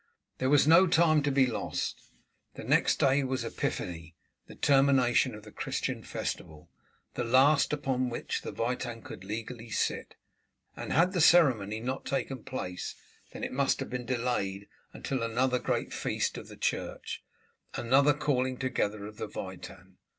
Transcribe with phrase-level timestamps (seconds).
[0.39, 2.01] There was no time to be lost.
[2.55, 4.15] The next day was Epiphany,
[4.47, 6.71] the termination of the Christian festival,
[7.13, 10.15] the last upon which the Witan could legally sit,
[10.75, 12.95] and had the ceremony not taken place
[13.31, 17.23] then it must have been delayed until another great feast of the church
[17.75, 19.97] another calling together of the Witan.